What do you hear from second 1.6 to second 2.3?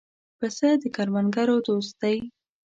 دوست دی.